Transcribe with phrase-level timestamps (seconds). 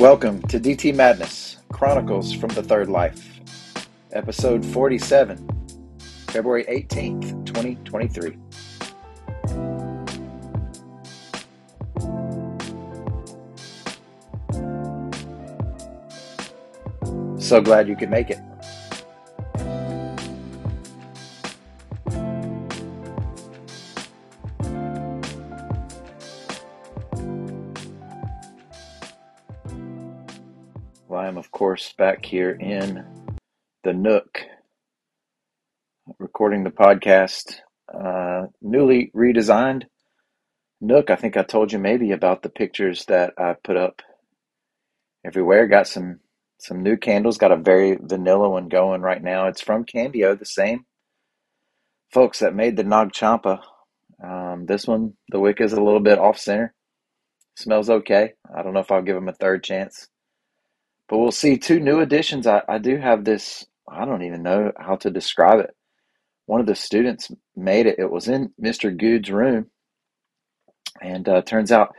[0.00, 3.38] Welcome to DT Madness Chronicles from the Third Life,
[4.12, 5.46] episode 47,
[6.28, 8.38] February 18th, 2023.
[17.38, 18.40] So glad you could make it.
[31.80, 33.06] Course, back here in
[33.84, 34.42] the Nook
[36.18, 37.60] recording the podcast.
[37.92, 39.84] Uh, newly redesigned
[40.82, 41.08] Nook.
[41.08, 44.02] I think I told you maybe about the pictures that I put up
[45.24, 45.68] everywhere.
[45.68, 46.20] Got some
[46.58, 47.38] some new candles.
[47.38, 49.46] Got a very vanilla one going right now.
[49.46, 50.84] It's from Candio, the same
[52.12, 53.62] folks that made the Nag Champa.
[54.22, 56.74] Um, this one, the wick is a little bit off center.
[57.56, 58.34] Smells okay.
[58.54, 60.08] I don't know if I'll give them a third chance.
[61.10, 61.58] But we'll see.
[61.58, 62.48] Two new additions.
[62.48, 63.66] I, I do have this.
[63.88, 65.76] I don't even know how to describe it.
[66.46, 68.00] One of the students made it.
[68.00, 68.96] It was in Mr.
[68.96, 69.68] Good's room,
[71.02, 71.94] and uh, turns out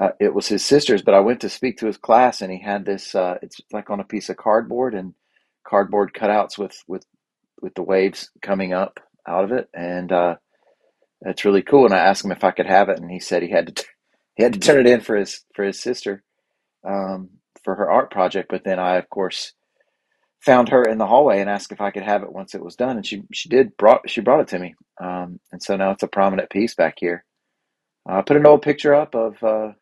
[0.00, 1.02] uh, it was his sister's.
[1.02, 3.14] But I went to speak to his class, and he had this.
[3.14, 5.14] Uh, it's like on a piece of cardboard and
[5.66, 7.06] cardboard cutouts with with
[7.62, 10.36] with the waves coming up out of it, and uh,
[11.22, 11.86] it's really cool.
[11.86, 13.84] And I asked him if I could have it, and he said he had to
[14.36, 16.24] he had to turn it in for his for his sister.
[16.86, 17.30] Um,
[17.68, 18.48] for her art project.
[18.48, 19.52] But then I, of course,
[20.40, 22.76] found her in the hallway and asked if I could have it once it was
[22.76, 24.74] done, and she she did brought she brought it to me.
[24.98, 27.26] Um, and so now it's a prominent piece back here.
[28.06, 29.72] I put an old picture up of uh,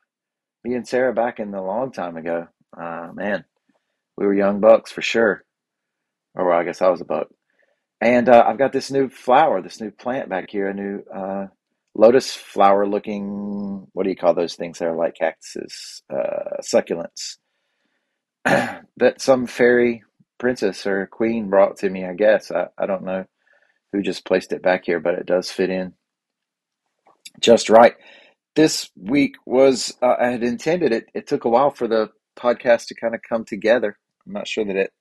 [0.65, 2.49] me and Sarah back in the long time ago.
[2.77, 3.45] Uh, man,
[4.17, 5.45] we were young bucks for sure.
[6.35, 7.29] Or well, I guess I was a buck.
[8.01, 11.47] And uh, I've got this new flower, this new plant back here, a new uh,
[11.95, 13.87] lotus flower looking.
[13.93, 16.03] What do you call those things that are like cactuses?
[16.13, 17.37] Uh, succulents
[18.99, 20.05] that some fairy
[20.39, 22.51] princess or queen brought to me, I guess.
[22.53, 23.25] I, I don't know
[23.93, 25.95] who just placed it back here, but it does fit in
[27.41, 27.95] just right.
[28.55, 32.87] This week was, uh, I had intended it, it took a while for the podcast
[32.89, 33.99] to kind of come together.
[34.27, 34.93] I'm not sure that it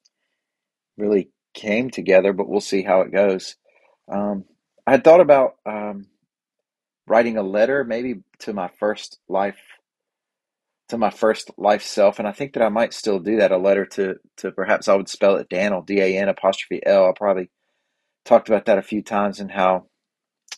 [0.98, 3.56] really came together, but we'll see how it goes.
[4.12, 4.46] Um,
[4.88, 6.08] I had thought about um,
[7.08, 9.58] writing a letter maybe to my first life
[10.90, 13.52] to my first life self, and I think that I might still do that.
[13.52, 17.08] A letter to to perhaps I would spell it Daniel D A N apostrophe L.
[17.10, 17.50] I probably
[18.24, 19.88] talked about that a few times and how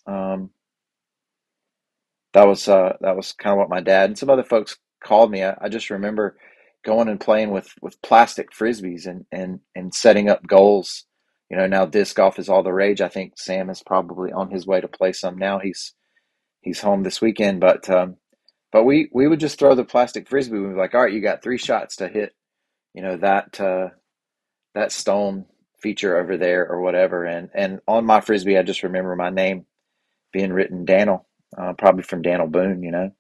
[0.06, 0.52] um,
[2.34, 5.32] that was uh, that was kind of what my dad and some other folks called
[5.32, 5.44] me.
[5.44, 6.38] I, I just remember
[6.86, 11.06] going and playing with with plastic frisbees and and and setting up goals.
[11.50, 13.00] You know, now disc golf is all the rage.
[13.00, 15.60] I think Sam is probably on his way to play some now.
[15.60, 15.94] He's
[16.62, 18.18] he's home this weekend, but um,
[18.72, 20.60] but we we would just throw the plastic frisbee.
[20.60, 22.36] We'd be like, all right, you got three shots to hit,
[22.94, 23.90] you know that uh,
[24.76, 25.46] that stone
[25.80, 27.26] feature over there or whatever.
[27.26, 29.66] And and on my frisbee, I just remember my name
[30.34, 33.12] being written Daniel, uh, probably from Daniel Boone, you know.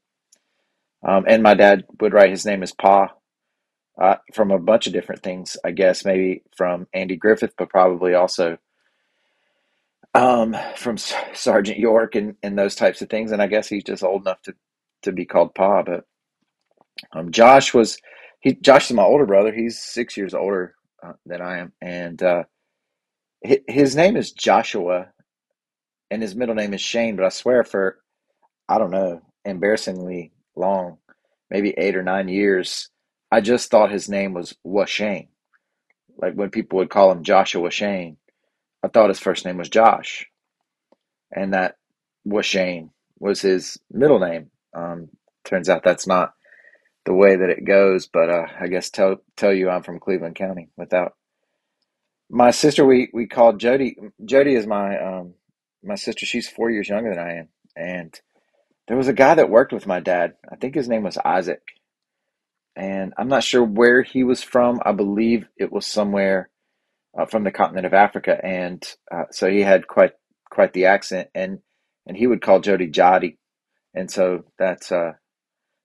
[1.03, 3.13] Um, and my dad would write his name as Pa.
[3.99, 8.13] Uh, from a bunch of different things, I guess maybe from Andy Griffith, but probably
[8.13, 8.57] also
[10.13, 10.97] um, from
[11.33, 13.31] Sergeant York and, and those types of things.
[13.31, 14.55] And I guess he's just old enough to
[15.07, 15.83] to be called Pa.
[15.83, 16.05] But
[17.13, 17.97] um, Josh was
[18.39, 18.55] he.
[18.55, 19.53] Josh is my older brother.
[19.53, 22.43] He's six years older uh, than I am, and uh,
[23.67, 25.07] his name is Joshua,
[26.11, 27.15] and his middle name is Shane.
[27.15, 27.99] But I swear, for
[28.69, 30.97] I don't know, embarrassingly long,
[31.49, 32.89] maybe eight or nine years,
[33.31, 35.29] I just thought his name was Washane.
[36.17, 38.17] Like when people would call him Joshua Shane,
[38.83, 40.25] I thought his first name was Josh,
[41.35, 41.75] and that
[42.27, 42.89] Washane
[43.19, 44.51] was his middle name.
[44.77, 45.09] Um,
[45.45, 46.33] turns out that's not
[47.05, 50.35] the way that it goes, but uh, I guess tell tell you I'm from Cleveland
[50.35, 51.13] County without
[52.29, 52.85] my sister.
[52.85, 53.97] We we called Jody.
[54.25, 55.35] Jody is my um,
[55.83, 56.25] my sister.
[56.25, 58.21] She's four years younger than I am, and
[58.87, 60.35] there was a guy that worked with my dad.
[60.51, 61.63] I think his name was Isaac,
[62.75, 64.81] and I'm not sure where he was from.
[64.85, 66.49] I believe it was somewhere
[67.17, 70.13] uh, from the continent of Africa, and uh, so he had quite
[70.49, 71.59] quite the accent, and
[72.07, 73.37] and he would call Jody Jody,
[73.93, 75.13] and so that's uh,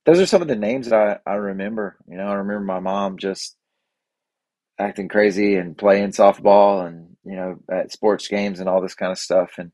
[0.04, 1.96] those are some of the names that I, I remember.
[2.08, 3.56] You know, I remember my mom just
[4.78, 9.12] acting crazy and playing softball and you know at sports games and all this kind
[9.12, 9.70] of stuff and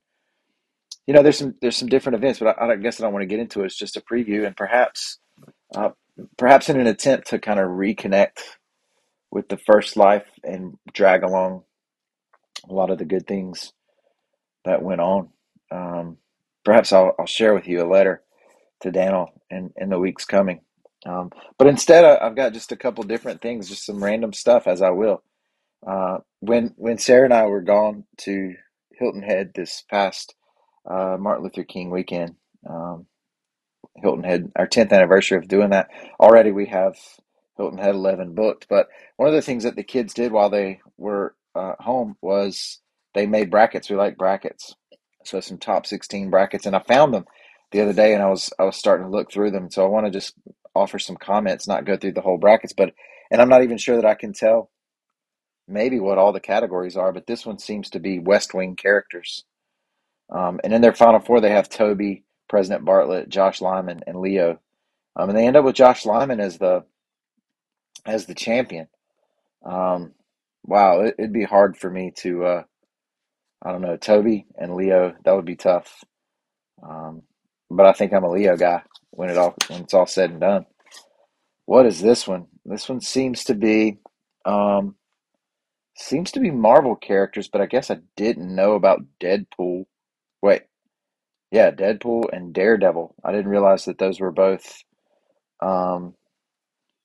[1.07, 3.23] you know there's some there's some different events but I, I guess I don't want
[3.23, 5.19] to get into it it's just a preview and perhaps
[5.75, 5.91] uh,
[6.37, 8.41] perhaps in an attempt to kind of reconnect
[9.31, 11.63] with the first life and drag along
[12.69, 13.73] a lot of the good things
[14.65, 15.29] that went on
[15.71, 16.19] um,
[16.69, 18.23] perhaps I'll, I'll share with you a letter
[18.83, 20.61] to Daniel in, in the weeks coming
[21.07, 24.67] Um, but instead, I, I've got just a couple different things, just some random stuff
[24.67, 25.23] as I will.
[25.87, 28.55] Uh, when when Sarah and I were gone to
[28.95, 30.35] Hilton Head this past
[30.91, 32.37] uh, Martin Luther King weekend,
[32.69, 33.07] um,
[33.97, 35.89] Hilton Head, our 10th anniversary of doing that.
[36.21, 36.97] Already we have
[37.57, 38.67] Hilton Head 11 booked.
[38.69, 42.81] But one of the things that the kids did while they were uh, home was
[43.15, 43.91] they made brackets.
[43.91, 44.75] We like brackets.
[45.25, 46.67] So some top 16 brackets.
[46.67, 47.27] And I found them
[47.71, 49.71] the other day and I was, I was starting to look through them.
[49.71, 50.35] So I want to just
[50.75, 52.95] offer some comments, not go through the whole brackets, but,
[53.31, 54.71] and I'm not even sure that I can tell
[55.67, 59.45] maybe what all the categories are, but this one seems to be West Wing characters.
[60.31, 64.61] Um, and in their final four, they have Toby, President Bartlet, Josh Lyman, and Leo.
[65.15, 66.85] Um, and they end up with Josh Lyman as the
[68.07, 68.89] as the champion.
[69.65, 70.13] Um,
[70.65, 72.63] wow, it, would be hard for me to, uh,
[73.65, 75.15] I don't know, Toby and Leo.
[75.25, 76.05] That would be tough.
[76.83, 77.23] Um,
[77.71, 80.41] but I think I'm a Leo guy when it all when it's all said and
[80.41, 80.67] done.
[81.67, 82.47] What is this one?
[82.65, 83.99] This one seems to be
[84.45, 84.97] um,
[85.97, 89.87] seems to be Marvel characters, but I guess I didn't know about Deadpool.
[90.43, 90.63] Wait,
[91.51, 93.15] yeah, Deadpool and Daredevil.
[93.25, 94.83] I didn't realize that those were both
[95.63, 96.15] um,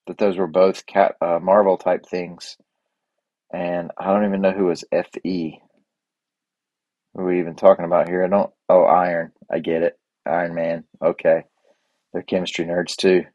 [0.08, 2.58] that those were both cat uh, Marvel type things.
[3.54, 5.63] And I don't even know who was Fe.
[7.16, 8.24] Are we even talking about here?
[8.24, 8.52] I don't.
[8.70, 9.32] Oh, Iron.
[9.52, 10.00] I get it.
[10.26, 10.84] Iron Man.
[11.02, 11.44] Okay,
[12.12, 13.26] they're chemistry nerds too.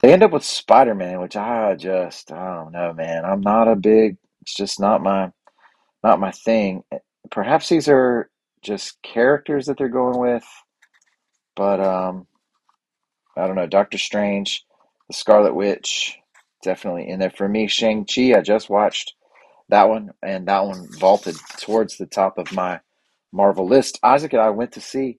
[0.00, 3.24] They end up with Spider Man, which I just I don't know, man.
[3.24, 4.16] I'm not a big.
[4.42, 5.30] It's just not my
[6.02, 6.84] not my thing.
[7.30, 8.30] Perhaps these are
[8.62, 10.44] just characters that they're going with,
[11.56, 12.26] but um,
[13.36, 13.66] I don't know.
[13.66, 14.64] Doctor Strange,
[15.08, 16.18] the Scarlet Witch,
[16.62, 17.66] definitely in there for me.
[17.68, 19.14] Shang Chi, I just watched
[19.68, 22.80] that one, and that one vaulted towards the top of my
[23.32, 23.98] Marvel list.
[24.02, 25.18] Isaac and I went to see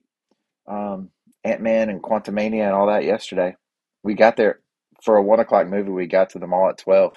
[0.68, 1.10] um,
[1.44, 3.56] Ant Man and Quantumania and all that yesterday.
[4.02, 4.60] We got there
[5.02, 5.90] for a one o'clock movie.
[5.90, 7.16] We got to the mall at twelve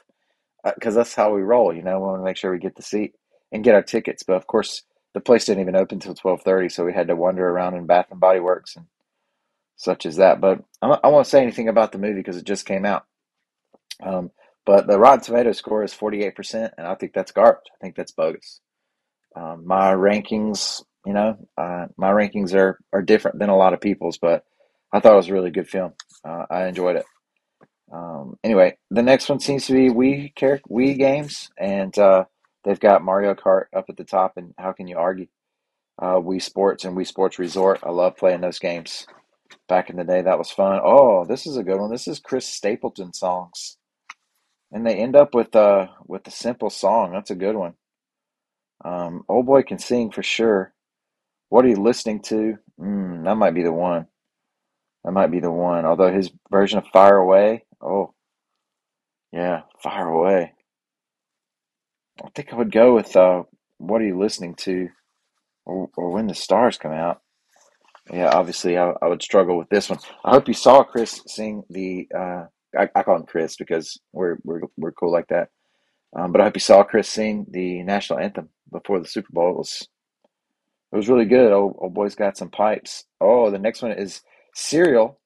[0.76, 1.74] because uh, that's how we roll.
[1.74, 3.16] You know, we want to make sure we get the seat
[3.52, 4.24] and get our tickets.
[4.24, 4.84] But of course,
[5.14, 7.86] the place didn't even open until twelve thirty, so we had to wander around in
[7.88, 8.86] Bath and Body Works and
[9.78, 10.42] such as that.
[10.42, 13.06] But I, I won't say anything about the movie because it just came out.
[14.04, 14.32] Um,
[14.66, 17.68] but the Rotten Tomato score is 48%, and I think that's garbage.
[17.74, 18.62] I think that's bogus.
[19.36, 23.82] Um, my rankings, you know, uh, my rankings are, are different than a lot of
[23.82, 24.44] people's, but
[24.94, 25.94] I thought it was a really good film.
[26.24, 27.06] Uh, I enjoyed it.
[27.92, 32.26] Um, anyway, the next one seems to be Wii, character, Wii games, and uh,
[32.64, 35.28] they've got Mario Kart up at the top, and how can you argue?
[36.02, 37.80] Uh, Wii Sports and Wii Sports Resort.
[37.84, 39.06] I love playing those games.
[39.68, 40.80] Back in the day, that was fun.
[40.84, 41.92] Oh, this is a good one.
[41.92, 43.78] This is Chris Stapleton songs
[44.72, 47.12] and they end up with uh with a simple song.
[47.14, 47.74] That's a good one.
[48.86, 50.74] Um, old boy can sing for sure.
[51.50, 52.58] What are you listening to?
[52.80, 54.06] Mm, that might be the one.
[55.04, 55.86] That might be the one.
[55.86, 58.14] Although his version of Fire Away, oh,
[59.32, 60.54] yeah, Fire Away.
[62.24, 63.44] I think I would go with uh,
[63.80, 64.90] What Are You Listening to?
[65.66, 67.22] Or, or When the Stars Come Out.
[68.14, 70.00] Yeah, obviously I, I would struggle with this one.
[70.24, 72.46] I hope you saw Chris sing the uh,
[72.78, 75.50] I, I call him Chris because we're we're we're cool like that.
[76.14, 79.52] Um, but I hope you saw Chris sing the national anthem before the Super Bowl.
[79.52, 79.88] It was
[80.92, 81.52] it was really good.
[81.52, 83.06] Old, old boy's got some pipes.
[83.20, 84.22] Oh, the next one is
[84.54, 85.20] cereal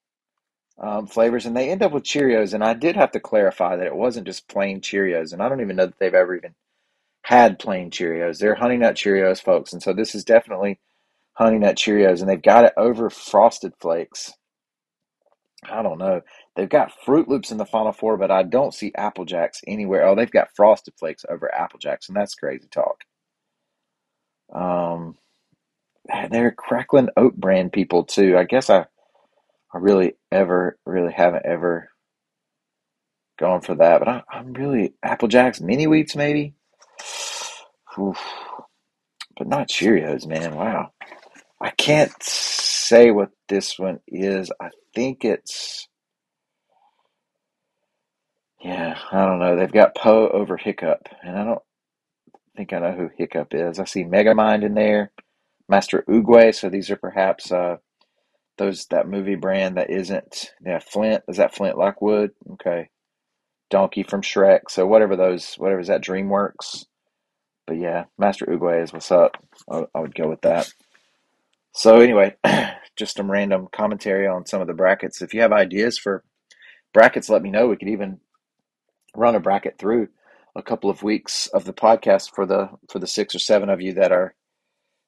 [0.79, 2.53] um, flavors, and they end up with Cheerios.
[2.53, 5.61] And I did have to clarify that it wasn't just plain Cheerios, and I don't
[5.61, 6.55] even know that they've ever even
[7.23, 8.39] had plain Cheerios.
[8.39, 10.79] They're Honey Nut Cheerios, folks, and so this is definitely
[11.33, 14.33] Honey Nut Cheerios, and they've got it over Frosted Flakes.
[15.63, 16.21] I don't know.
[16.55, 20.05] They've got Froot Loops in the Final Four, but I don't see Apple Jacks anywhere.
[20.05, 23.03] Oh, they've got Frosted Flakes over Apple Jacks, and that's crazy talk.
[24.53, 25.17] Um,
[26.31, 28.37] they're Cracklin Oat Bran people too.
[28.37, 28.85] I guess I,
[29.73, 31.89] I really ever, really haven't ever
[33.37, 36.53] gone for that, but I, am really Apple Jacks mini wheats maybe.
[37.97, 38.19] Oof.
[39.37, 40.55] But not Cheerios, man.
[40.55, 40.91] Wow.
[41.61, 44.51] I can't say what this one is.
[44.59, 45.87] I think it's.
[48.61, 49.55] Yeah, I don't know.
[49.57, 51.61] They've got Po over Hiccup, and I don't
[52.57, 53.79] think I know who Hiccup is.
[53.79, 55.11] I see Megamind in there,
[55.69, 56.55] Master Oogway.
[56.55, 57.77] So these are perhaps uh,
[58.57, 60.51] those that movie brand that isn't.
[60.65, 62.31] Yeah, Flint is that Flint Lockwood?
[62.53, 62.89] Okay,
[63.69, 64.61] Donkey from Shrek.
[64.69, 66.85] So whatever those, whatever is that DreamWorks.
[67.67, 69.37] But yeah, Master Oogway is what's up.
[69.71, 70.71] I, I would go with that.
[71.73, 72.35] So anyway,
[72.97, 75.21] just some random commentary on some of the brackets.
[75.21, 76.23] If you have ideas for
[76.93, 77.67] brackets, let me know.
[77.67, 78.19] We could even
[79.15, 80.09] run a bracket through
[80.55, 83.81] a couple of weeks of the podcast for the for the six or seven of
[83.81, 84.35] you that are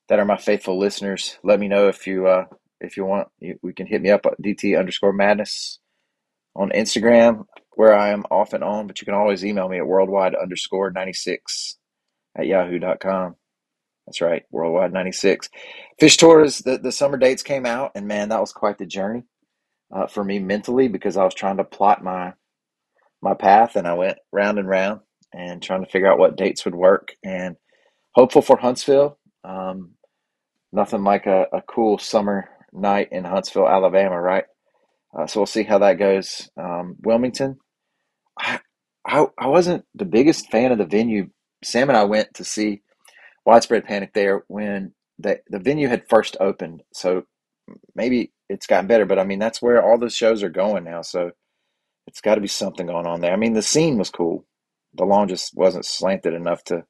[0.09, 1.37] that are my faithful listeners.
[1.43, 2.45] Let me know if you uh,
[2.79, 3.27] if you want.
[3.39, 5.79] You, we can hit me up at DT underscore madness
[6.55, 9.87] on Instagram, where I am off and on, but you can always email me at
[9.87, 11.77] worldwide underscore 96
[12.37, 13.35] at yahoo.com.
[14.08, 15.50] That's right, worldwide 96.
[16.01, 19.24] Phish Tours, the, the summer dates came out, and man, that was quite the journey
[19.93, 22.34] uh, for me mentally because I was trying to plot my
[23.22, 25.01] my path and I went round and round
[25.34, 27.58] and trying to figure out what dates would work and
[28.15, 29.20] hopeful for Huntsville.
[29.43, 29.91] Um,
[30.72, 34.46] nothing like a, a cool summer night in Huntsville, Alabama, right?
[35.17, 36.50] Uh, so we'll see how that goes.
[36.60, 37.58] Um, Wilmington,
[38.39, 38.60] I,
[39.08, 41.29] I, I wasn't the biggest fan of the venue.
[41.63, 42.81] Sam and I went to see
[43.45, 46.83] Widespread Panic there when the, the venue had first opened.
[46.93, 47.24] So
[47.95, 51.01] maybe it's gotten better, but I mean, that's where all the shows are going now.
[51.01, 51.31] So
[52.07, 53.33] it's got to be something going on there.
[53.33, 54.45] I mean, the scene was cool.
[54.93, 56.83] The lawn just wasn't slanted enough to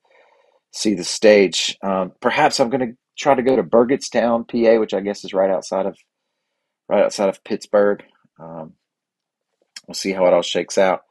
[0.71, 1.77] see the stage.
[1.83, 5.33] Um, perhaps I'm going to try to go to Burgettstown, PA, which I guess is
[5.33, 5.97] right outside of
[6.89, 8.03] right outside of Pittsburgh.
[8.39, 8.73] Um,
[9.87, 11.01] we'll see how it all shakes out.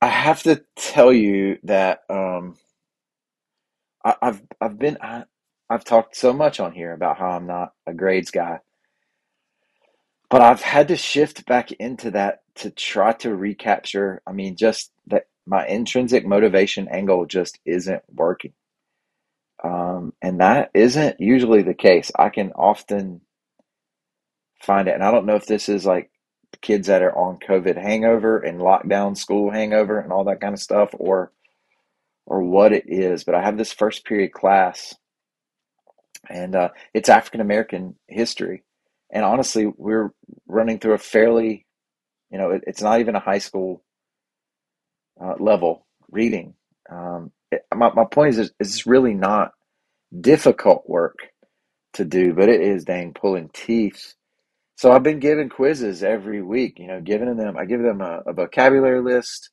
[0.00, 2.56] I have to tell you that um,
[4.06, 5.24] I, have I've been I,
[5.68, 8.60] I've talked so much on here about how I'm not a grades guy,
[10.30, 14.22] but I've had to shift back into that to try to recapture.
[14.26, 18.52] I mean, just that my intrinsic motivation angle just isn't working.
[19.62, 22.12] Um, and that isn't usually the case.
[22.16, 23.22] I can often
[24.62, 26.10] find it, and I don't know if this is like
[26.60, 30.60] kids that are on COVID hangover and lockdown school hangover and all that kind of
[30.60, 31.32] stuff, or
[32.26, 33.24] or what it is.
[33.24, 34.94] But I have this first period class,
[36.28, 38.64] and uh, it's African American history,
[39.10, 40.10] and honestly, we're
[40.46, 41.66] running through a fairly,
[42.30, 43.82] you know, it, it's not even a high school
[45.22, 46.54] uh, level reading.
[46.90, 49.52] Um, it, my, my point is, it's really not
[50.20, 51.18] difficult work
[51.94, 54.14] to do, but it is dang pulling teeth.
[54.76, 58.20] So I've been giving quizzes every week, you know, giving them, I give them a,
[58.26, 59.50] a vocabulary list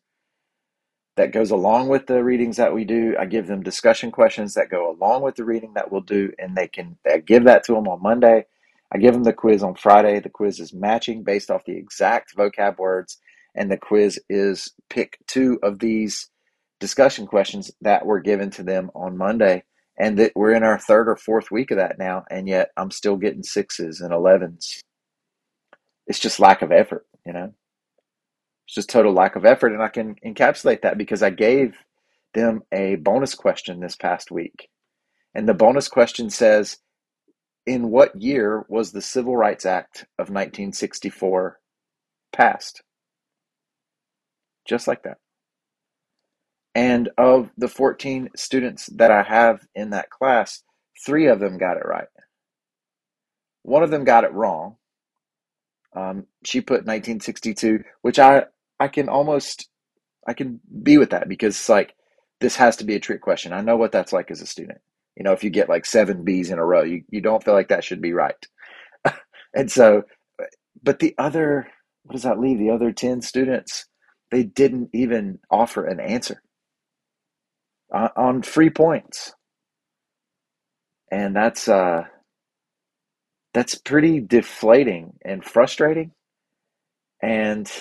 [1.15, 3.15] that goes along with the readings that we do.
[3.19, 6.55] I give them discussion questions that go along with the reading that we'll do, and
[6.55, 8.45] they can I give that to them on Monday.
[8.91, 10.19] I give them the quiz on Friday.
[10.19, 13.17] The quiz is matching based off the exact vocab words,
[13.55, 16.29] and the quiz is pick two of these
[16.79, 19.63] discussion questions that were given to them on Monday.
[19.95, 22.89] And that we're in our third or fourth week of that now, and yet I'm
[22.89, 24.81] still getting sixes and elevens.
[26.07, 27.53] It's just lack of effort, you know.
[28.65, 29.73] It's just total lack of effort.
[29.73, 31.75] And I can encapsulate that because I gave
[32.33, 34.69] them a bonus question this past week.
[35.35, 36.77] And the bonus question says,
[37.65, 41.59] In what year was the Civil Rights Act of 1964
[42.31, 42.83] passed?
[44.67, 45.17] Just like that.
[46.75, 50.63] And of the 14 students that I have in that class,
[51.05, 52.07] three of them got it right.
[53.63, 54.77] One of them got it wrong.
[55.95, 58.45] Um, she put 1962, which I
[58.79, 59.69] I can almost
[60.27, 61.95] I can be with that because it's like
[62.39, 63.53] this has to be a trick question.
[63.53, 64.79] I know what that's like as a student.
[65.15, 67.53] You know, if you get like seven B's in a row, you, you don't feel
[67.53, 68.35] like that should be right.
[69.55, 70.03] and so,
[70.81, 71.67] but the other,
[72.03, 72.57] what does that leave?
[72.59, 73.85] The other 10 students,
[74.31, 76.41] they didn't even offer an answer
[77.93, 79.33] on, on free points.
[81.11, 82.03] And that's, uh,
[83.53, 86.11] that's pretty deflating and frustrating.
[87.21, 87.71] And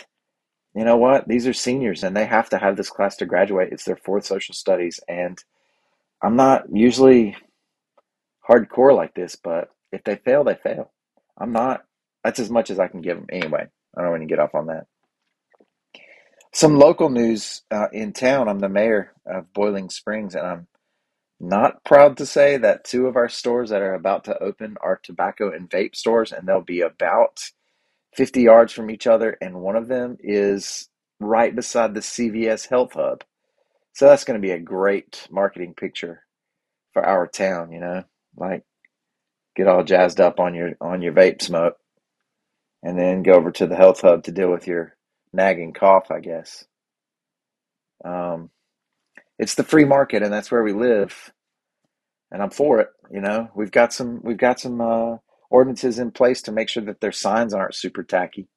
[0.75, 1.29] you know what?
[1.29, 3.73] These are seniors and they have to have this class to graduate.
[3.73, 5.00] It's their fourth social studies.
[5.09, 5.43] And
[6.23, 7.37] I'm not usually
[8.49, 10.91] hardcore like this, but if they fail, they fail.
[11.38, 11.83] I'm not,
[12.25, 13.67] that's as much as I can give them anyway.
[13.97, 14.87] I don't want to get off on that.
[16.55, 18.49] Some local news uh, in town.
[18.49, 20.67] I'm the mayor of Boiling Springs, and I'm
[21.41, 25.00] not proud to say that two of our stores that are about to open are
[25.02, 27.50] tobacco and vape stores, and they'll be about
[28.14, 30.88] 50 yards from each other, and one of them is
[31.21, 33.25] right beside the CVS Health Hub.
[33.95, 36.25] So that's going to be a great marketing picture
[36.92, 38.04] for our town, you know,
[38.37, 38.64] like
[39.57, 41.76] get all jazzed up on your on your vape smoke
[42.83, 44.97] and then go over to the health hub to deal with your
[45.33, 46.64] nagging cough, I guess.
[48.04, 48.50] Um,
[49.38, 51.33] it's the free market and that's where we live.
[52.31, 53.50] And I'm for it, you know.
[53.54, 55.16] We've got some we've got some uh,
[55.53, 58.49] ordinances in place to make sure that their signs aren't super tacky.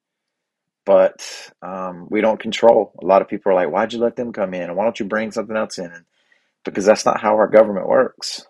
[0.86, 2.92] But um, we don't control.
[3.02, 4.62] A lot of people are like, "Why'd you let them come in?
[4.64, 5.92] And why don't you bring something else in?"
[6.64, 8.44] because that's not how our government works.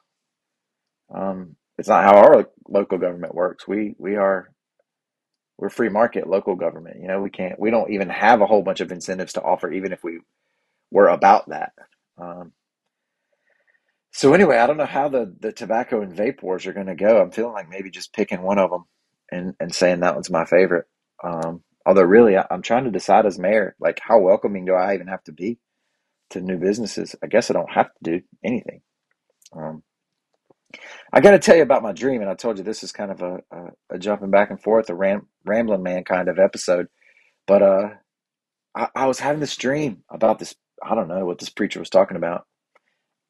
[1.15, 3.69] Um, it's not how our local government works.
[3.69, 4.51] We we are
[5.59, 6.99] we're free market local government.
[7.01, 9.73] You know, we can't we don't even have a whole bunch of incentives to offer,
[9.73, 10.21] even if we
[10.91, 11.73] were about that.
[12.19, 12.53] Um,
[14.17, 16.95] so anyway, I don't know how the, the tobacco and vape wars are going to
[16.95, 17.21] go.
[17.21, 18.85] I'm feeling like maybe just picking one of them
[19.31, 20.87] and, and saying that one's my favorite.
[21.23, 24.95] Um, Although, really, I, I'm trying to decide as mayor, like, how welcoming do I
[24.95, 25.59] even have to be
[26.31, 27.15] to new businesses?
[27.23, 28.81] I guess I don't have to do anything.
[29.57, 29.85] Um,
[31.13, 33.13] I got to tell you about my dream, and I told you this is kind
[33.13, 36.89] of a, a, a jumping back and forth, a ram, rambling man kind of episode.
[37.47, 37.89] But uh,
[38.75, 40.57] I, I was having this dream about this.
[40.83, 42.47] I don't know what this preacher was talking about.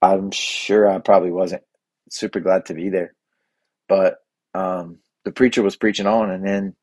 [0.02, 1.62] I'm sure I probably wasn't
[2.10, 3.14] super glad to be there,
[3.88, 4.18] but
[4.54, 6.76] um, the preacher was preaching on, and then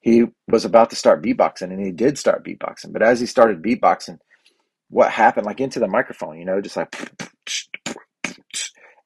[0.00, 2.92] he was about to start beatboxing, and he did start beatboxing.
[2.92, 4.18] But as he started beatboxing,
[4.90, 6.94] what happened, like into the microphone, you know, just like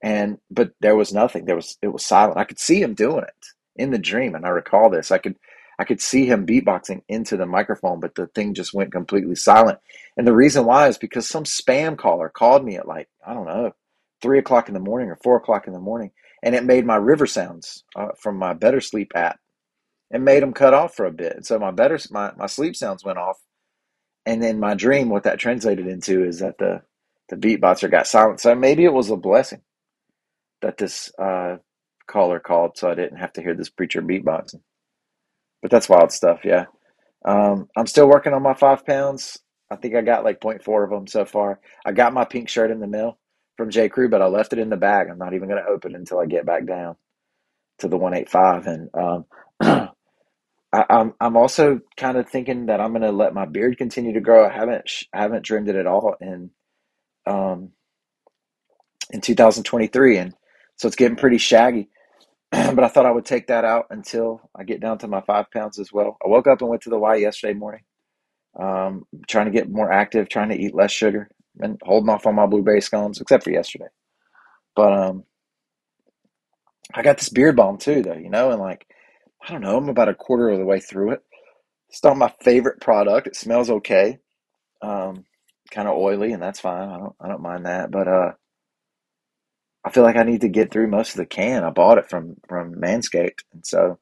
[0.02, 3.24] and but there was nothing there was it was silent i could see him doing
[3.24, 5.36] it in the dream and i recall this i could
[5.78, 9.78] i could see him beatboxing into the microphone but the thing just went completely silent.
[10.16, 13.46] And the reason why is because some spam caller called me at like i don't
[13.46, 13.74] know
[14.22, 16.10] three o'clock in the morning or four o'clock in the morning
[16.42, 19.38] and it made my river sounds uh, from my better sleep app
[20.10, 21.36] and made them cut off for a bit.
[21.36, 23.38] And so my better my, my sleep sounds went off.
[24.24, 26.82] And then my dream what that translated into is that the
[27.28, 28.40] the beatboxer got silent.
[28.40, 29.62] So maybe it was a blessing
[30.62, 31.56] that this uh,
[32.06, 34.60] caller called, so I didn't have to hear this preacher beatboxing.
[35.66, 36.66] But that's wild stuff, yeah.
[37.24, 39.38] Um, I'm still working on my five pounds.
[39.68, 41.58] I think I got like 0.4 of them so far.
[41.84, 43.18] I got my pink shirt in the mail
[43.56, 43.88] from J.
[43.88, 45.08] Crew, but I left it in the bag.
[45.10, 46.96] I'm not even going to open it until I get back down
[47.80, 48.66] to the 185.
[48.68, 49.24] And um,
[50.72, 54.14] I, I'm I'm also kind of thinking that I'm going to let my beard continue
[54.14, 54.46] to grow.
[54.46, 56.50] I haven't I haven't trimmed it at all in
[57.26, 57.72] um,
[59.12, 60.34] in 2023, and
[60.76, 61.88] so it's getting pretty shaggy.
[62.52, 65.50] but I thought I would take that out until I get down to my five
[65.50, 66.16] pounds as well.
[66.24, 67.82] I woke up and went to the Y yesterday morning,
[68.58, 72.34] um, trying to get more active, trying to eat less sugar, and holding off on
[72.36, 73.88] my blueberry scones, except for yesterday.
[74.76, 75.24] But um,
[76.94, 78.86] I got this beard balm too, though, you know, and like
[79.46, 81.22] I don't know, I'm about a quarter of the way through it.
[81.90, 83.26] It's not my favorite product.
[83.28, 84.18] It smells okay,
[84.82, 85.24] um,
[85.70, 86.88] kind of oily, and that's fine.
[86.88, 88.32] I don't I don't mind that, but uh,
[89.86, 91.62] I feel like I need to get through most of the can.
[91.62, 93.96] I bought it from from Manscaped, and so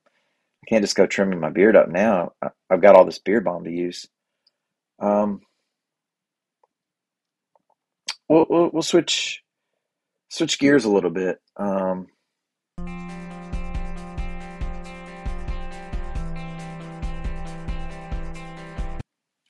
[0.63, 2.33] I can't just go trimming my beard up now.
[2.41, 4.07] I, have got all this beard balm to use.
[4.99, 5.43] Um,
[8.31, 9.43] we'll, we'll, we'll switch
[10.31, 11.39] switch gears a little bit.
[11.59, 12.07] Um,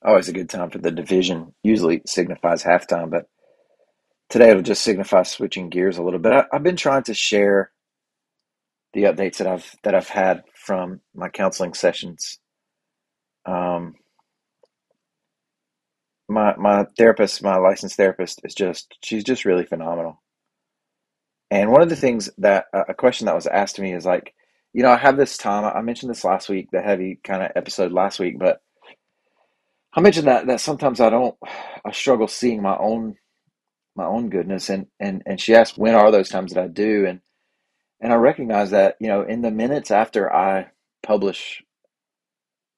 [0.03, 1.55] always a good time for the division.
[1.63, 3.29] Usually signifies halftime, but
[4.29, 6.33] today it'll just signify switching gears a little bit.
[6.33, 7.71] I, have been trying to share
[8.93, 12.39] the updates that I've that I've had from my counseling sessions.
[13.47, 13.95] Um,
[16.29, 20.23] my my therapist, my licensed therapist, is just she's just really phenomenal.
[21.51, 24.35] And one of the things that a question that was asked to me is like,
[24.73, 25.65] you know, I have this time.
[25.65, 28.61] I mentioned this last week, the heavy kind of episode last week, but
[29.95, 31.37] I mentioned that that sometimes I don't,
[31.85, 33.17] I struggle seeing my own
[33.97, 37.07] my own goodness and and and she asked when are those times that I do?
[37.07, 37.21] And
[38.01, 40.69] and I recognize that you know in the minutes after I
[41.03, 41.63] publish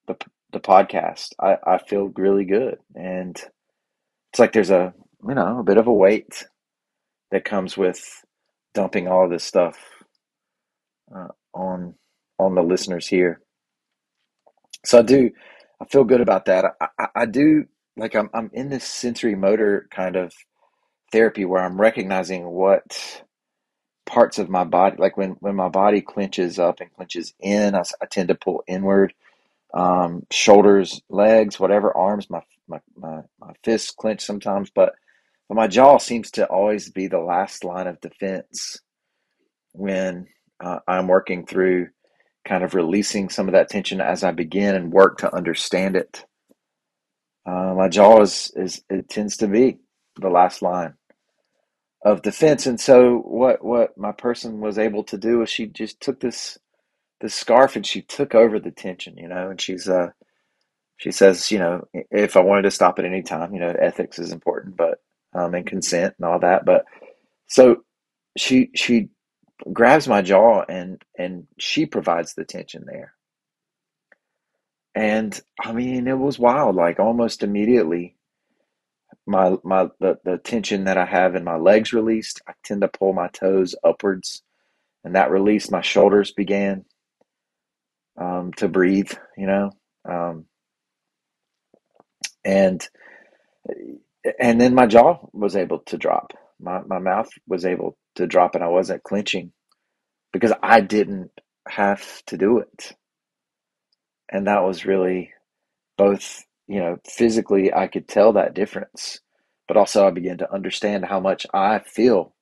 [0.07, 0.17] the
[0.53, 2.79] the podcast I I feel really good.
[2.95, 3.37] And
[4.33, 4.95] it's like there's a
[5.27, 6.47] you know a bit of a weight
[7.31, 8.25] that comes with
[8.75, 9.77] dumping all this stuff
[11.15, 11.95] uh, on
[12.39, 13.41] on the listeners here.
[14.85, 15.31] So I do
[15.81, 16.65] I feel good about that.
[16.81, 17.65] I, I, I do
[17.97, 20.33] like I'm I'm in this sensory motor kind of
[21.17, 23.23] therapy where I'm recognizing what
[24.05, 27.85] parts of my body, like when, when my body clenches up and clenches in, I,
[28.03, 29.15] I tend to pull inward.
[29.73, 34.95] Um, shoulders, legs, whatever, arms, my, my, my, my fists clench sometimes, but,
[35.49, 38.79] but my jaw seems to always be the last line of defense
[39.73, 40.27] when
[40.63, 41.89] uh, I'm working through
[42.47, 46.27] kind of releasing some of that tension as I begin and work to understand it.
[47.47, 49.79] Uh, my jaw is, is, it tends to be
[50.21, 50.93] the last line
[52.07, 52.67] of defense.
[52.67, 56.59] And so what what my person was able to do is she just took this
[57.21, 60.11] this scarf and she took over the tension, you know, and she's uh
[60.99, 64.21] she says, you know, if I wanted to stop at any time, you know, ethics
[64.21, 65.01] is important, but
[65.35, 66.65] um and consent and all that.
[66.67, 66.87] But
[67.49, 67.85] so
[68.39, 69.11] she she
[69.73, 73.15] grabs my jaw and and she provides the tension there.
[74.95, 76.77] And I mean, it was wild.
[76.77, 78.16] Like almost immediately,
[79.27, 82.43] my my the, the tension that I have in my legs released.
[82.49, 84.43] I tend to pull my toes upwards,
[85.05, 85.73] and that released.
[85.73, 86.85] My shoulders began
[88.21, 89.13] um, to breathe.
[89.37, 89.71] You know,
[90.09, 90.47] um,
[92.45, 92.87] and
[94.41, 96.33] and then my jaw was able to drop.
[96.61, 99.53] My my mouth was able to drop, and I wasn't clenching
[100.33, 101.31] because I didn't
[101.69, 102.95] have to do it,
[104.31, 105.33] and that was really
[105.99, 109.21] both, you know, physically I could tell that difference,
[109.69, 112.35] but also I began to understand how much I feel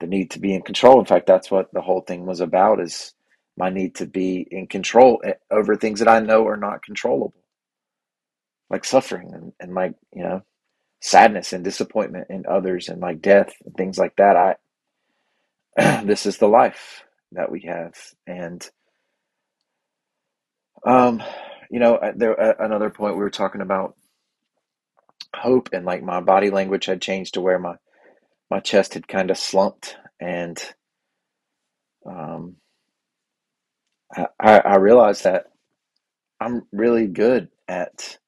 [0.00, 1.00] the need to be in control.
[1.00, 3.14] In fact, that's what the whole thing was about is
[3.56, 7.34] my need to be in control eh, over things that I know are not controllable,
[8.70, 10.42] like suffering and, and my, you know,
[11.00, 14.36] sadness and disappointment in others and like death and things like that.
[14.36, 14.56] I
[16.04, 17.94] this is the life that we have.
[18.26, 18.68] And
[20.86, 21.22] um,
[21.72, 23.96] you know, there another point we were talking about
[25.34, 27.76] hope and like my body language had changed to where my
[28.50, 30.62] my chest had kind of slumped and
[32.06, 32.56] um,
[34.38, 35.46] I, I realized that
[36.40, 38.18] I'm really good at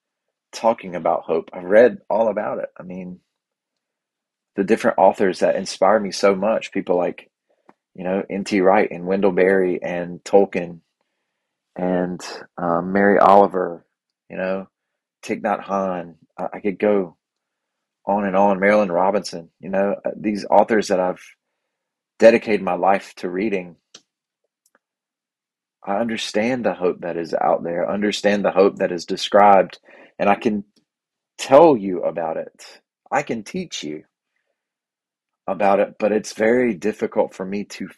[0.53, 1.51] talking about hope.
[1.53, 2.71] I've read all about it.
[2.79, 3.21] I mean,
[4.57, 7.31] the different authors that inspire me so much, people like,
[7.95, 8.61] you know, N.T.
[8.63, 10.81] Wright and Wendell Berry and Tolkien
[11.77, 12.21] and
[12.59, 13.85] um, Mary Oliver,
[14.31, 14.69] you know,
[15.25, 16.15] Thich Nhat Hanh.
[16.39, 17.17] I, I could go
[18.07, 18.59] on and on.
[18.59, 21.23] Marilynne Robinson, you know, uh, these authors that I've
[22.19, 23.77] dedicated my life to reading.
[25.87, 29.79] I understand the hope that is out there, understand the hope that is described,
[30.19, 30.65] and I can
[31.39, 32.81] tell you about it.
[33.11, 34.05] I can teach you
[35.47, 37.89] about it, but it's very difficult for me to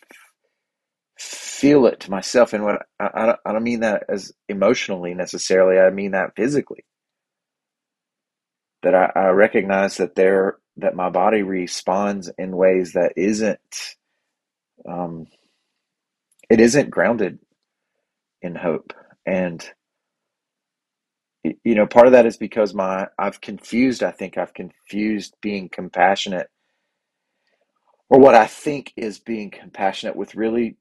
[1.19, 2.53] feel it to myself.
[2.53, 6.37] And what I, I, don't, I don't mean that as emotionally necessarily, I mean that
[6.37, 6.85] physically.
[8.83, 13.97] That I, I recognize that there that my body responds in ways that isn't
[14.87, 15.27] um,
[16.51, 17.39] it isn't grounded
[18.43, 18.93] in hope
[19.25, 19.69] and
[21.43, 25.69] you know part of that is because my i've confused i think i've confused being
[25.69, 26.49] compassionate
[28.11, 30.77] or what i think is being compassionate with really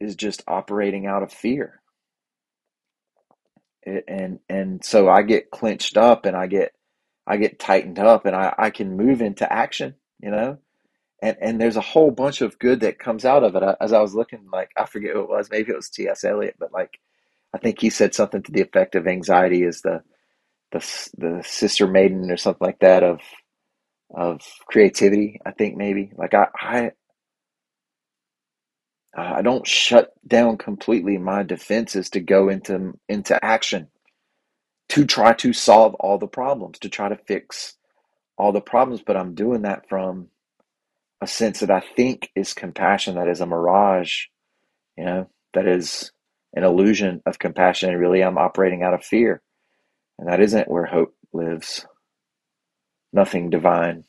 [0.00, 1.80] is just operating out of fear.
[3.82, 6.72] It, and and so i get clenched up and i get
[7.26, 10.58] i get tightened up and i i can move into action you know?
[11.22, 13.62] And and there's a whole bunch of good that comes out of it.
[13.80, 16.56] As i was looking like i forget who it was maybe it was ts eliot
[16.58, 17.00] but like
[17.54, 20.02] i think he said something to the effect of anxiety is the
[20.72, 20.78] the,
[21.18, 23.20] the sister maiden or something like that of
[24.14, 26.12] of creativity i think maybe.
[26.16, 26.92] Like i i
[29.16, 33.88] Uh, I don't shut down completely my defenses to go into into action
[34.90, 37.76] to try to solve all the problems, to try to fix
[38.38, 40.28] all the problems, but I'm doing that from
[41.22, 44.26] a sense that I think is compassion, that is a mirage,
[44.96, 46.12] you know, that is
[46.54, 49.42] an illusion of compassion, and really I'm operating out of fear.
[50.18, 51.86] And that isn't where hope lives.
[53.12, 54.04] Nothing divine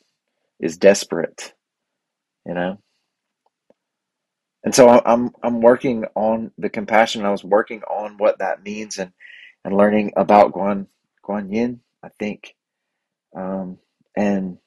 [0.60, 1.54] is desperate,
[2.46, 2.78] you know.
[4.68, 7.24] And so I'm I'm working on the compassion.
[7.24, 9.12] I was working on what that means and
[9.64, 10.88] and learning about Guan
[11.26, 11.80] Guan Yin.
[12.04, 12.54] I think,
[13.34, 13.78] um,
[14.14, 14.58] and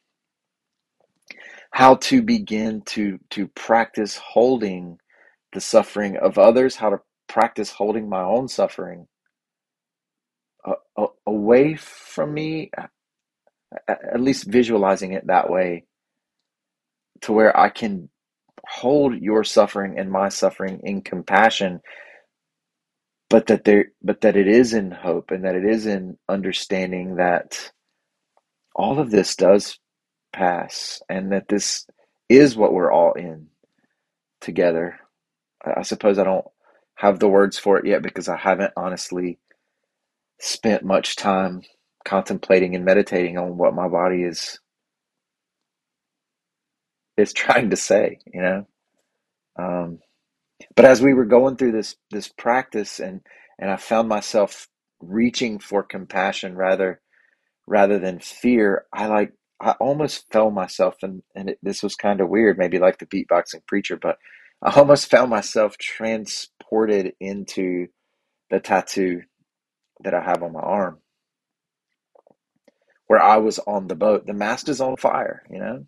[1.69, 4.97] how to begin to to practice holding
[5.53, 6.77] the suffering of others.
[6.77, 9.07] How to practice holding my own suffering
[10.65, 12.71] uh, away from me.
[13.87, 15.85] At least visualizing it that way,
[17.23, 18.11] to where I can
[18.67, 21.82] hold your suffering and my suffering in compassion
[23.30, 27.17] but that there but that it is in hope and that it is in understanding
[27.17, 27.71] that
[28.76, 29.80] all of this does
[30.34, 31.88] pass and that this
[32.30, 33.47] is what we're all in
[34.41, 35.00] together.
[35.65, 36.45] I suppose i don't
[36.95, 39.39] have the words for it yet because i haven't honestly
[40.41, 41.63] spent much time
[42.06, 44.61] contemplating and meditating on what my body is
[47.17, 48.65] is trying to say you know
[49.58, 50.00] um,
[50.76, 53.21] but as we were going through this this practice and
[53.60, 54.67] and I found myself
[55.02, 57.02] reaching for compassion rather
[57.67, 62.21] rather than fear, I like I almost felt myself and and it, this was kind
[62.21, 64.17] of weird, maybe like the beatboxing preacher, but
[64.62, 67.88] I almost found myself transported into
[68.50, 69.24] the tattoo
[70.04, 71.00] that I have on my arm
[73.08, 74.26] where I was on the boat.
[74.26, 75.86] The mast is on fire, you know?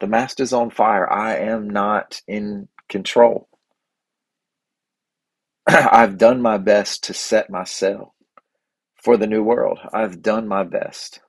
[0.00, 1.10] The mast is on fire.
[1.12, 3.48] I am not in control.
[5.68, 8.10] I've done my best to set myself
[9.02, 9.80] for the new world.
[9.92, 11.20] I've done my best.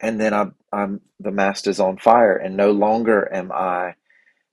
[0.00, 3.94] And then I'm, I'm the mast is on fire, and no longer am I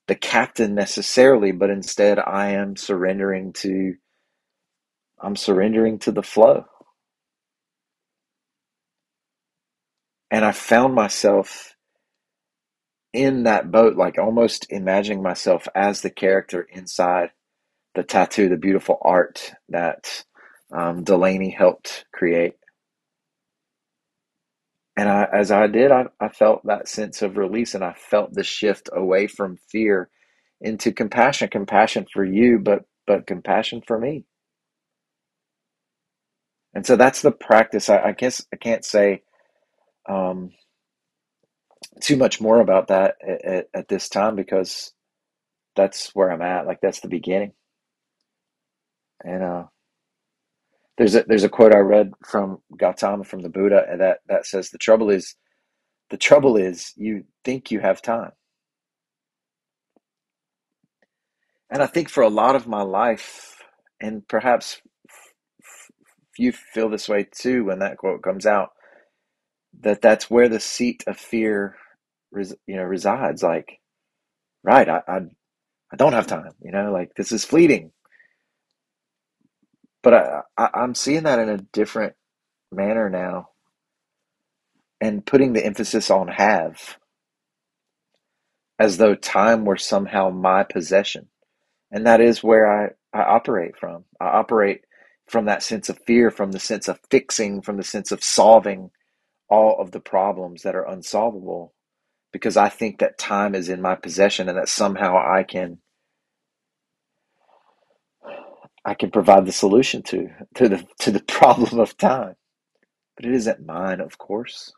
[0.07, 3.95] the captain necessarily, but instead I am surrendering to
[5.21, 6.65] I'm surrendering to the flow.
[10.31, 11.74] And I found myself
[13.15, 17.31] in that boat, like almost imagining myself as the character inside
[17.95, 20.25] the tattoo, the beautiful art that
[20.73, 22.55] um, Delaney helped create.
[24.97, 28.33] And I, as I did, I, I felt that sense of release and I felt
[28.33, 30.09] the shift away from fear
[30.61, 34.25] into compassion, compassion for you, but, but compassion for me.
[36.73, 37.89] And so that's the practice.
[37.89, 39.23] I, I guess I can't say
[40.09, 40.51] um,
[42.01, 44.93] too much more about that at, at, at this time because
[45.75, 46.67] that's where I'm at.
[46.67, 47.53] Like that's the beginning.
[49.23, 49.63] And uh,
[50.97, 54.69] there's a there's a quote I read from Gautama from the Buddha that that says
[54.69, 55.35] the trouble is
[56.09, 58.31] the trouble is you think you have time.
[61.71, 63.55] And I think for a lot of my life,
[63.99, 64.81] and perhaps
[66.37, 68.69] you feel this way too when that quote comes out,
[69.81, 71.75] that that's where the seat of fear,
[72.31, 73.43] res, you know, resides.
[73.43, 73.79] Like,
[74.63, 75.17] right, I, I,
[75.93, 76.51] I don't have time.
[76.61, 77.91] You know, like this is fleeting.
[80.03, 82.13] But I, I, I'm seeing that in a different
[82.71, 83.49] manner now,
[85.01, 86.97] and putting the emphasis on have,
[88.79, 91.27] as though time were somehow my possession
[91.91, 94.03] and that is where I, I operate from.
[94.19, 94.81] I operate
[95.27, 98.91] from that sense of fear, from the sense of fixing, from the sense of solving
[99.49, 101.73] all of the problems that are unsolvable,
[102.33, 105.79] because I think that time is in my possession and that somehow I can
[108.85, 112.35] I can provide the solution to to the to the problem of time.
[113.17, 114.73] But it isn't mine, of course.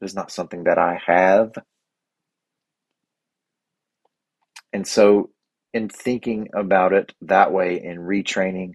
[0.00, 1.52] It is not something that I have.
[4.72, 5.30] And so
[5.74, 8.74] in thinking about it that way and retraining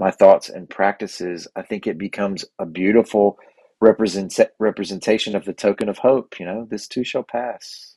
[0.00, 3.38] my thoughts and practices, I think it becomes a beautiful
[3.80, 6.38] represent, representation of the token of hope.
[6.40, 7.96] You know, this too shall pass.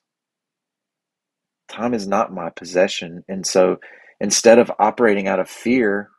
[1.67, 3.23] Time is not my possession.
[3.27, 3.79] And so
[4.19, 6.09] instead of operating out of fear,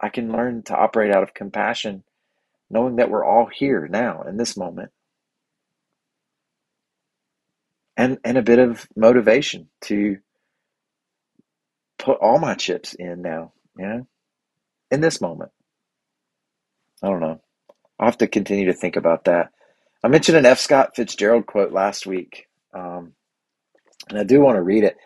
[0.00, 2.04] I can learn to operate out of compassion,
[2.70, 4.90] knowing that we're all here now in this moment.
[7.96, 10.18] And, and a bit of motivation to
[11.98, 14.06] put all my chips in now, you know,
[14.90, 15.50] in this moment.
[17.02, 17.42] I don't know.
[18.00, 19.52] I'll have to continue to think about that.
[20.02, 20.58] I mentioned an F.
[20.58, 23.12] Scott Fitzgerald quote last week, um,
[24.08, 24.96] and I do want to read it.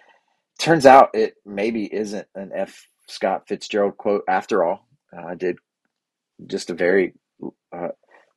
[0.60, 2.88] Turns out it maybe isn't an F.
[3.08, 4.86] Scott Fitzgerald quote after all.
[5.14, 5.58] Uh, I did
[6.46, 7.14] just a very
[7.72, 7.88] uh,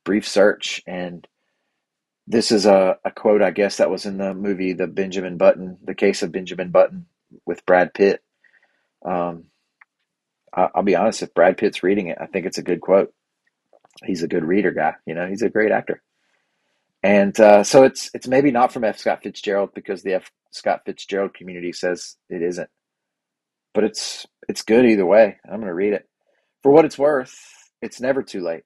[0.04, 1.26] brief search, and
[2.26, 5.78] this is a, a quote, I guess, that was in the movie The Benjamin Button,
[5.84, 7.06] The Case of Benjamin Button
[7.46, 8.24] with Brad Pitt.
[9.04, 9.44] Um,
[10.52, 13.14] I, will be honest, if Brad Pitt's reading it, I think it's a good quote.
[14.04, 14.94] He's a good reader guy.
[15.06, 16.02] You know, he's a great actor.
[17.02, 18.98] And uh, so it's it's maybe not from F.
[18.98, 20.30] Scott Fitzgerald because the F.
[20.50, 22.70] Scott Fitzgerald community says it isn't,
[23.74, 25.36] but it's it's good either way.
[25.44, 26.08] I'm going to read it.
[26.62, 28.64] For what it's worth, it's never too late,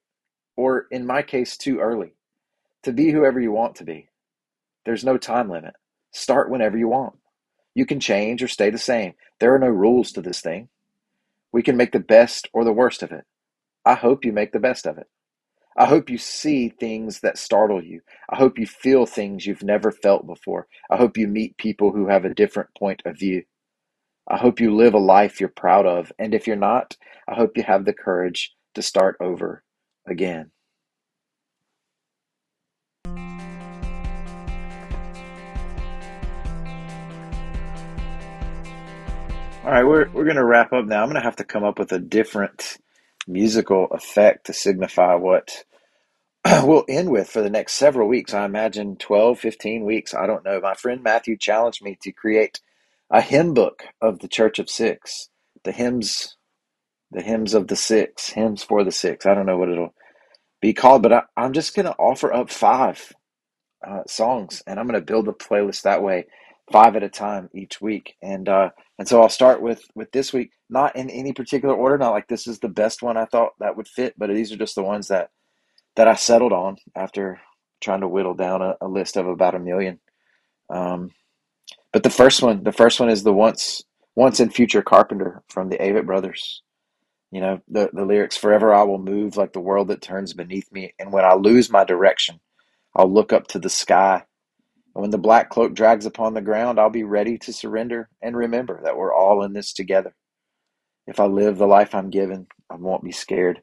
[0.56, 2.14] or in my case, too early,
[2.84, 4.08] to be whoever you want to be.
[4.86, 5.74] There's no time limit.
[6.12, 7.18] Start whenever you want.
[7.74, 9.14] You can change or stay the same.
[9.40, 10.68] There are no rules to this thing.
[11.52, 13.24] We can make the best or the worst of it.
[13.84, 15.06] I hope you make the best of it.
[15.76, 18.02] I hope you see things that startle you.
[18.28, 20.66] I hope you feel things you've never felt before.
[20.90, 23.44] I hope you meet people who have a different point of view.
[24.28, 26.12] I hope you live a life you're proud of.
[26.18, 29.64] And if you're not, I hope you have the courage to start over
[30.06, 30.50] again.
[39.64, 41.02] All right, we're we're gonna wrap up now.
[41.02, 42.78] I'm gonna have to come up with a different
[43.28, 45.64] musical effect to signify what
[46.64, 48.34] we'll end with for the next several weeks.
[48.34, 50.14] I imagine 12, 15 weeks.
[50.14, 50.60] I don't know.
[50.60, 52.60] My friend Matthew challenged me to create
[53.10, 55.30] a hymn book of the Church of Six,
[55.64, 56.36] the hymns,
[57.10, 59.26] the hymns of the six, hymns for the six.
[59.26, 59.94] I don't know what it'll
[60.62, 63.12] be called, but I, I'm just gonna offer up five
[63.86, 66.26] uh, songs, and I'm gonna build a playlist that way
[66.72, 68.14] five at a time each week.
[68.22, 71.98] And uh, and so I'll start with with this week, not in any particular order,
[71.98, 74.56] not like this is the best one I thought that would fit, but these are
[74.56, 75.30] just the ones that
[75.96, 77.40] that I settled on after
[77.80, 80.00] trying to whittle down a, a list of about a million.
[80.70, 81.10] Um,
[81.92, 83.82] but the first one, the first one is the once
[84.16, 86.62] once and future carpenter from the Avett Brothers.
[87.30, 90.70] You know the the lyrics: "Forever I will move like the world that turns beneath
[90.72, 92.40] me, and when I lose my direction,
[92.96, 94.24] I'll look up to the sky
[94.94, 98.36] and when the black cloak drags upon the ground, I'll be ready to surrender and
[98.36, 100.14] remember that we're all in this together.
[101.06, 103.62] If I live the life I'm given, I won't be scared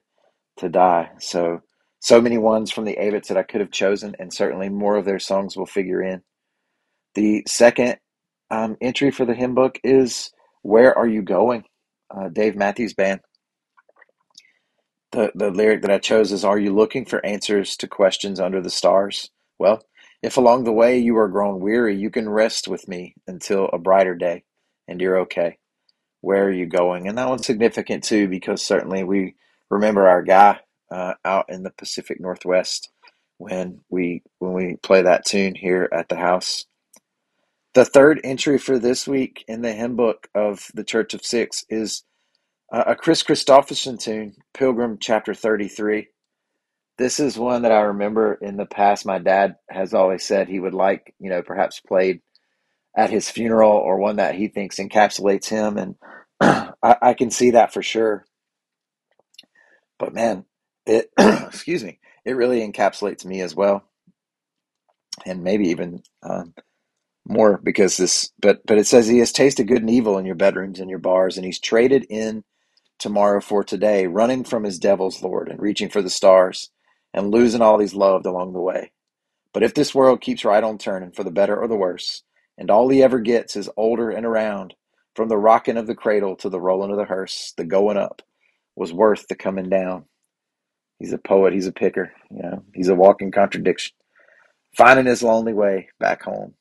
[0.57, 1.11] to die.
[1.19, 1.61] So,
[1.99, 5.05] so many ones from the Avetts that I could have chosen, and certainly more of
[5.05, 6.21] their songs will figure in.
[7.15, 7.97] The second
[8.51, 11.63] um, entry for the hymn book is Where Are You Going?
[12.09, 13.21] Uh, Dave Matthews Band.
[15.11, 18.61] The, the lyric that I chose is Are you looking for answers to questions under
[18.61, 19.31] the stars?
[19.57, 19.83] Well,
[20.21, 23.77] if along the way you are grown weary, you can rest with me until a
[23.77, 24.43] brighter day,
[24.87, 25.57] and you're okay.
[26.21, 27.07] Where are you going?
[27.07, 29.35] And that one's significant too, because certainly we
[29.69, 30.59] remember our guy
[30.91, 32.89] uh, out in the Pacific Northwest
[33.37, 36.65] when we when we play that tune here at the house.
[37.75, 41.65] The third entry for this week in the hymn book of the Church of Six
[41.69, 42.03] is
[42.71, 46.07] a Kris Kristofferson tune, Pilgrim Chapter 33.
[46.97, 49.05] This is one that I remember in the past.
[49.05, 52.21] My dad has always said he would like, you know, perhaps played
[52.99, 55.77] at his funeral or one that he thinks encapsulates him.
[55.77, 55.95] And
[56.41, 58.25] I, I can see that for sure.
[59.99, 60.45] But man,
[60.85, 63.83] it, excuse me, it really encapsulates me as well.
[65.25, 66.53] And maybe even um,
[67.27, 70.35] more because this, but, but it says he has tasted good and evil in your
[70.35, 72.43] bedrooms and your bars, and he's traded in
[72.99, 76.71] tomorrow for today, running from his devil's Lord and reaching for the stars
[77.13, 78.91] and losing all he's loved along the way.
[79.53, 82.23] But if this world keeps right on turning for the better or the worse,
[82.59, 84.75] and all he ever gets is older and around,
[85.15, 88.21] from the rocking of the cradle to the rolling of the hearse, the going up
[88.75, 90.05] was worth the coming down.
[90.99, 93.93] He's a poet, he's a picker, you know, he's a walking contradiction.
[94.77, 96.53] Finding his lonely way back home,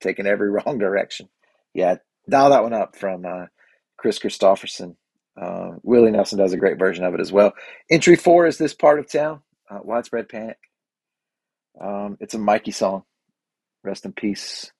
[0.00, 1.28] taking every wrong direction.
[1.72, 1.96] Yeah,
[2.28, 3.46] dial that one up from uh,
[3.96, 4.96] Kris Kristofferson.
[5.40, 7.52] Uh, Willie Nelson does a great version of it as well.
[7.88, 10.58] Entry four is this part of town, uh, widespread panic.
[11.80, 13.04] Um, it's a Mikey song.
[13.84, 14.72] Rest in peace,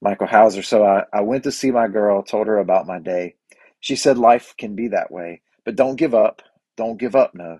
[0.00, 0.62] Michael Houser.
[0.62, 3.36] So I, I went to see my girl, told her about my day.
[3.80, 6.42] She said life can be that way, but don't give up.
[6.76, 7.58] Don't give up, no.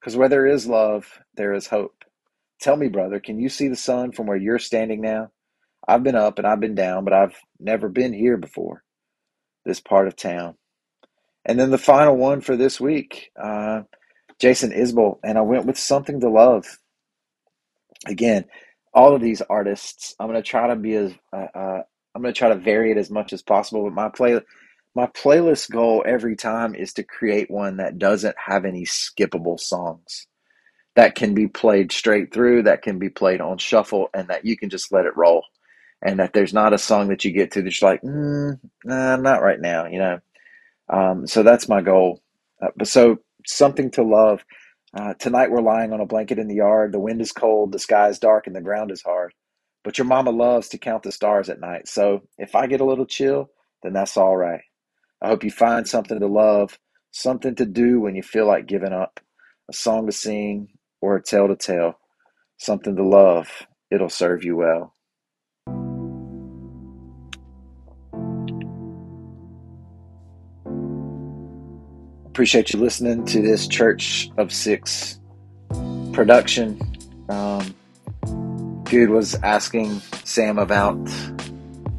[0.00, 2.04] Because where there is love, there is hope.
[2.60, 5.30] Tell me, brother, can you see the sun from where you're standing now?
[5.88, 8.84] I've been up and I've been down, but I've never been here before,
[9.64, 10.56] this part of town.
[11.44, 13.82] And then the final one for this week, uh,
[14.40, 16.66] Jason Isbell, and I went with Something to Love.
[18.06, 18.46] Again,
[18.92, 21.82] all of these artists, I'm to try to be as, uh, uh,
[22.14, 24.40] I'm to try to vary it as much as possible, but my play,
[24.94, 30.26] my playlist goal every time is to create one that doesn't have any skippable songs
[30.96, 34.56] that can be played straight through, that can be played on shuffle, and that you
[34.56, 35.44] can just let it roll.
[36.02, 39.42] And that there's not a song that you get to that's like, mm, nah, not
[39.42, 40.20] right now, you know.
[40.88, 42.22] Um, so that's my goal.
[42.62, 44.44] Uh, so something to love.
[44.92, 46.92] Uh, tonight we're lying on a blanket in the yard.
[46.92, 49.32] The wind is cold, the sky is dark, and the ground is hard.
[49.84, 51.88] But your mama loves to count the stars at night.
[51.88, 53.50] So if I get a little chill,
[53.82, 54.62] then that's all right.
[55.22, 56.78] I hope you find something to love,
[57.12, 59.20] something to do when you feel like giving up,
[59.70, 60.68] a song to sing
[61.00, 61.98] or a tale to tell,
[62.58, 63.48] something to love.
[63.90, 64.94] It'll serve you well.
[72.40, 75.20] Appreciate you listening to this Church of Six
[76.14, 76.80] production.
[77.28, 77.74] Um,
[78.84, 80.96] dude was asking Sam about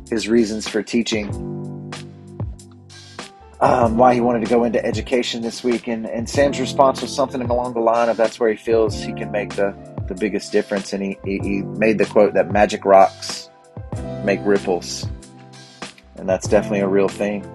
[0.10, 1.30] his reasons for teaching
[3.60, 5.88] um, why he wanted to go into education this week.
[5.88, 9.14] And, and Sam's response was something along the line of that's where he feels he
[9.14, 9.76] can make the,
[10.08, 10.92] the biggest difference.
[10.92, 13.52] And he, he, he made the quote that magic rocks
[14.24, 15.06] make ripples.
[16.16, 17.46] And that's definitely a real thing.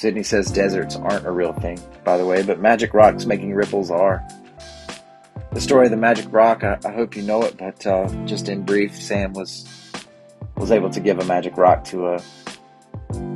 [0.00, 3.90] Sydney says deserts aren't a real thing, by the way, but magic rocks making ripples
[3.90, 4.26] are.
[5.52, 8.48] The story of the magic rock, I, I hope you know it, but uh, just
[8.48, 9.68] in brief, Sam was
[10.56, 12.22] was able to give a magic rock to a,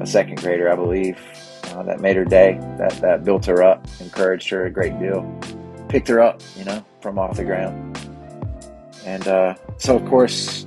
[0.00, 1.18] a second grader, I believe,
[1.64, 5.22] uh, that made her day, that, that built her up, encouraged her a great deal,
[5.90, 7.98] picked her up, you know, from off the ground.
[9.04, 10.66] And uh, so, of course,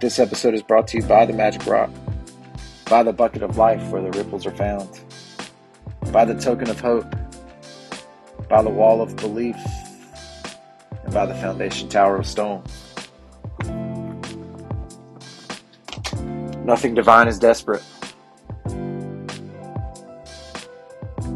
[0.00, 1.88] this episode is brought to you by the Magic Rock,
[2.90, 5.00] by the bucket of life where the ripples are found,
[6.14, 7.12] by the token of hope,
[8.48, 9.56] by the wall of belief,
[11.02, 12.62] and by the foundation tower of stone.
[16.64, 17.82] Nothing divine is desperate.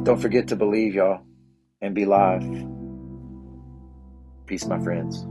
[0.04, 1.22] Don't forget to believe, y'all,
[1.80, 2.46] and be live.
[4.46, 5.26] Peace, my friends.